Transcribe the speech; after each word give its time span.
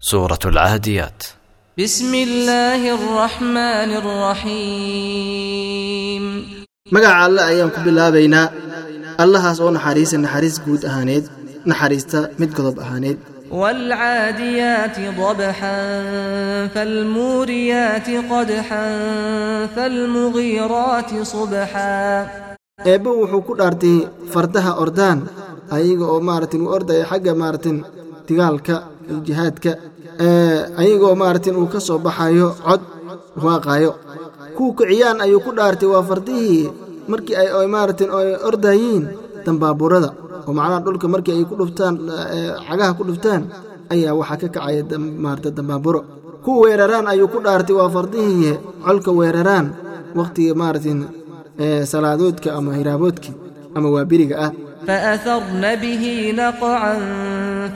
سورة 0.00 0.38
العاديات 0.46 1.22
بسم 1.78 2.14
الله 2.14 2.94
الرحمن 2.94 3.90
الرحيم 5.16 6.24
magaca 6.94 7.18
alle 7.26 7.42
ayaan 7.50 7.70
ku 7.74 7.80
bilaabaynaa 7.86 8.46
allahaas 9.22 9.58
oo 9.64 9.70
naxariisa 9.76 10.16
naxariis 10.24 10.56
guud 10.66 10.82
ahaaneed 10.90 11.24
naxariista 11.70 12.18
mid 12.40 12.50
godob 12.56 12.76
ahaaneed 12.84 13.18
والعاديات 13.50 14.96
ضبحا 15.20 15.78
فالموريات 16.74 18.08
قدحا 18.30 18.86
فالمغيرات 19.76 21.10
صبحا 21.22 22.26
eebbe 22.92 23.10
wuxuu 23.20 23.42
ku 23.48 23.52
dhaartay 23.58 23.96
fardaha 24.32 24.72
ordaan 24.84 25.18
ayaga 25.76 26.04
oo 26.12 26.20
maaratin 26.28 26.60
u 26.66 26.68
ordaya 26.76 27.04
xagga 27.10 27.32
maaratin 27.42 27.76
digaalka 28.28 28.74
iyo 28.76 28.89
jihaadka 29.27 29.71
ee 30.19 30.57
ayagoo 30.81 31.15
maaratin 31.21 31.55
uu 31.61 31.67
ka 31.73 31.79
soo 31.87 31.99
baxayo 32.05 32.47
cod 32.67 32.81
waaqaayo. 33.45 33.91
Kuwa 34.55 34.71
kiciyaan 34.77 35.17
ayuu 35.25 35.39
ku 35.45 35.51
dhaartay 35.57 35.87
waa 35.93 36.03
fardihii 36.09 36.63
markii 37.11 37.35
ay 37.41 37.47
ay 38.19 38.29
ordayiin 38.49 39.03
dambaaburada 39.45 40.09
oo 40.47 40.51
macnaha 40.57 40.79
dhulka 40.85 41.07
markii 41.13 41.33
ay 41.37 41.45
ku 41.49 41.55
dhuftaan 41.59 41.95
ee 42.35 42.49
cagaha 42.67 42.91
ku 42.97 43.03
dhuftaan 43.09 43.41
ayaa 43.93 44.13
waxaa 44.19 44.37
ka 44.41 44.47
kacaya 44.55 44.83
maarata 45.23 45.49
dambaaburo. 45.57 45.99
Kuwa 46.43 46.57
weeraraan 46.67 47.05
ayuu 47.13 47.27
ku 47.33 47.39
dhaartay 47.45 47.75
waa 47.79 47.89
fardihii 47.95 48.53
colka 48.85 49.11
weeraraan 49.19 49.67
wakhtiga 50.17 50.53
maaratin 50.61 50.99
ee 51.63 51.85
salaadoodka 51.91 52.49
ama 52.57 52.71
hiraaboodkii 52.79 53.33
ama 53.75 53.87
waa 53.95 54.05
beriga 54.11 54.35
ah 54.45 54.51
فأثرن 54.86 55.64
به 55.82 56.04
نقعا 56.42 56.94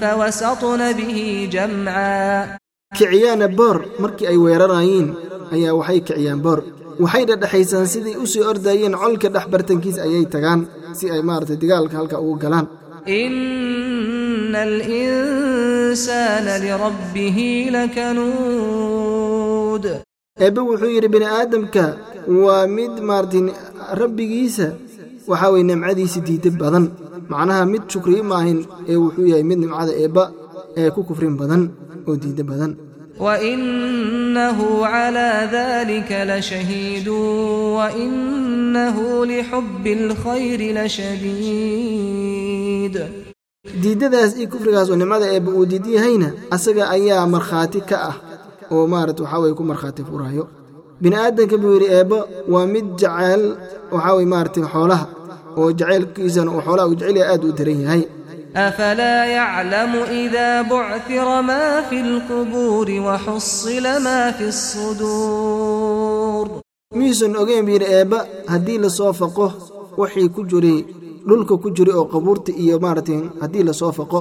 فوسطن 0.00 0.80
به 0.98 1.18
جمعا 1.52 2.56
kiciyaana 2.98 3.46
boor 3.58 3.76
markii 4.02 4.26
ay 4.32 4.36
weerarayiin 4.44 5.08
ayaa 5.54 5.74
waxay 5.80 6.00
kiciyaan 6.08 6.40
boor 6.44 6.58
waxay 7.04 7.24
dhadhexaysaan 7.30 7.86
siday 7.92 8.14
u 8.22 8.26
sii 8.32 8.42
ordayeen 8.50 8.94
colka 9.02 9.28
dhex 9.34 9.44
bartankiisa 9.52 10.00
ayay 10.08 10.24
tagaan 10.34 10.60
si 10.98 11.04
ay 11.14 11.22
maaragtay 11.28 11.58
dagaalka 11.62 11.96
halka 12.00 12.16
ugu 12.24 12.36
galaan 12.44 12.66
إن 13.08 14.54
الإنسان 14.68 16.46
لربه 16.64 17.38
لكنود 18.60 19.84
eebbe 20.44 20.60
wuxuu 20.68 20.90
yidhi 20.96 21.08
bini 21.14 21.26
aadamka 21.38 21.84
waa 22.44 22.66
mid 22.76 22.92
maartin 23.08 23.46
rabbigiisa 24.00 24.66
waxaa 25.29 25.51
weye 25.53 25.63
nimcadiisi 25.69 26.19
diida 26.27 26.49
badan. 26.61 26.85
Macnaha 27.31 27.63
mid 27.71 27.83
shukriyi 27.91 28.21
ma 28.29 28.35
ahin 28.41 28.59
ee 28.91 28.97
wuxuu 29.03 29.27
yahay 29.31 29.43
mid 29.49 29.59
nimcada 29.63 29.91
eebba 30.03 30.23
ee 30.79 30.89
ku 30.95 31.01
kufrin 31.07 31.35
badan 31.39 31.63
oo 32.07 32.15
diida 32.23 32.43
badan. 32.49 32.71
Wainahu 33.25 34.65
calaa 34.91 35.47
iyo 44.39 44.47
kufrigaas 44.53 44.89
oo 44.89 44.95
nimcada 45.01 45.25
eebba 45.35 45.51
uu 45.57 45.65
diid 45.71 45.85
yahayna 45.95 46.27
asaga 46.55 46.83
ayaa 46.95 47.25
markhaati 47.35 47.79
ka 47.89 47.97
ah 48.09 48.15
oo 48.73 48.83
maarat 48.93 49.17
waxaa 49.23 49.39
weye 49.43 49.53
ku 49.59 49.63
markhaati 49.71 50.01
furaayo 50.09 50.43
bini 51.01 51.15
aadanka 51.23 51.57
buu 51.61 51.73
yidhi 51.75 51.87
eebbo 51.97 52.17
waa 52.53 52.65
mid 52.73 52.85
jacayl 53.01 53.43
waxaa 53.93 53.95
waxaawy 53.95 54.25
maarata 54.33 54.61
xoolaha 54.73 55.05
oo 55.59 55.69
jacaylkiisana 55.79 56.49
uu 56.55 56.61
xoolaha 56.65 56.87
u 56.91 56.95
jecelya 56.99 57.23
aad 57.31 57.41
u 57.49 57.51
daran 57.57 57.79
yahay. 57.85 58.03
Afalaa 58.65 59.21
yaclamu 59.37 59.99
idaa 60.23 60.63
bucira 60.69 61.37
maa 61.49 61.75
fi 61.89 61.97
lqubuuri 62.11 62.97
waxusila 63.07 63.93
maa 64.05 64.27
fi 64.37 64.45
suduur 64.69 66.45
miyuusan 66.97 67.33
ogeyn 67.41 67.65
buu 67.67 67.73
yidhi 67.77 67.87
eebba 67.97 68.19
haddii 68.51 68.77
la 68.83 68.89
soo 68.97 69.11
faqo 69.19 69.47
waxii 70.01 70.29
ku 70.35 70.41
jiray 70.51 70.79
dhulka 71.27 71.53
ku 71.63 71.67
jiray 71.75 71.95
oo 71.99 72.05
qabuurta 72.13 72.51
iyo 72.63 72.75
maaratin 72.83 73.21
haddii 73.41 73.63
la 73.69 73.73
soo 73.79 73.91
faqo 73.97 74.19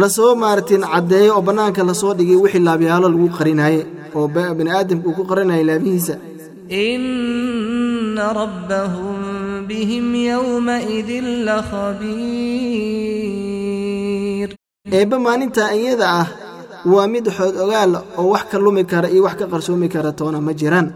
la 0.00 0.08
soo 0.16 0.32
maaratin 0.42 0.82
caddeeyo 0.92 1.30
oo 1.36 1.42
bannaanka 1.48 1.82
la 1.88 1.94
soo 2.00 2.12
dhigay 2.18 2.38
wixii 2.44 2.62
laabyaalo 2.68 3.06
lagu 3.12 3.28
qarinaye 3.38 3.80
oo 4.18 4.26
bini 4.34 4.50
baniaadamka 4.58 5.06
uu 5.08 5.16
ku 5.18 5.22
qaranaya 5.30 5.64
laabihiisa. 5.68 6.14
Ina 6.84 8.26
rabbahum 8.40 9.18
bihim 9.68 10.06
yowmaidin 10.30 11.26
lakhabiir 12.74 14.48
eebba 14.98 15.16
maalintaa 15.26 15.70
iyada 15.80 16.06
ah 16.22 16.28
waa 16.92 17.06
mid 17.14 17.26
xood 17.36 17.54
ogaal 17.64 17.92
oo 18.20 18.26
wax 18.34 18.44
ka 18.52 18.56
lumi 18.64 18.82
kara 18.90 19.08
iyo 19.14 19.22
wax 19.26 19.34
ka 19.40 19.46
qarsoomi 19.52 19.88
kara 19.94 20.10
toona 20.18 20.38
ma 20.46 20.52
jiraan. 20.60 20.88